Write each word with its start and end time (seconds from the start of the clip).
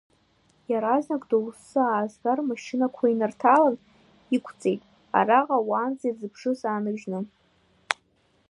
Иаразнак 0.71 1.23
доусы 1.29 1.79
аазгаз 1.85 2.35
рмашьынақәа 2.37 3.05
инарҭалан, 3.13 3.75
иқәҵит, 4.35 4.81
араҟа 5.17 5.57
уаанӡа 5.67 6.05
ирызԥшыз 6.07 6.59
ааныжьны. 6.69 7.19